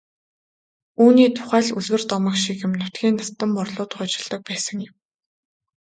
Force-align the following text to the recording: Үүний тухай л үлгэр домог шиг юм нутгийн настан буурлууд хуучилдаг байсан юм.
Үүний 1.03 1.29
тухай 1.37 1.61
л 1.65 1.75
үлгэр 1.79 2.03
домог 2.11 2.35
шиг 2.43 2.57
юм 2.65 2.73
нутгийн 2.79 3.15
настан 3.17 3.49
буурлууд 3.55 3.91
хуучилдаг 3.95 4.41
байсан 4.49 4.77
юм. 4.89 4.95